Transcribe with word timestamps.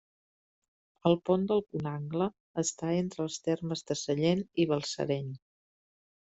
El 1.09 1.17
pont 1.29 1.43
del 1.51 1.61
Conangle 1.75 2.29
està 2.63 2.91
entre 3.03 3.25
els 3.27 3.39
termes 3.51 3.87
de 3.93 4.01
Sallent 4.03 4.45
i 4.65 4.69
Balsareny. 4.75 5.33